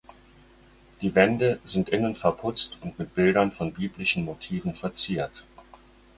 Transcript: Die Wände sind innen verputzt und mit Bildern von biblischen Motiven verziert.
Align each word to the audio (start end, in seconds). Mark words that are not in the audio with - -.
Die 1.03 1.13
Wände 1.13 1.59
sind 1.63 1.89
innen 1.89 2.15
verputzt 2.15 2.79
und 2.81 2.97
mit 2.97 3.13
Bildern 3.13 3.51
von 3.51 3.71
biblischen 3.71 4.25
Motiven 4.25 4.73
verziert. 4.73 5.43